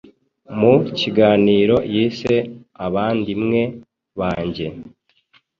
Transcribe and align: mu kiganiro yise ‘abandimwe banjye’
mu 0.59 0.73
kiganiro 0.99 1.75
yise 1.93 2.35
‘abandimwe 2.85 3.61
banjye’ 4.19 4.67